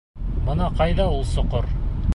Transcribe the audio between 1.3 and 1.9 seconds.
соҡор.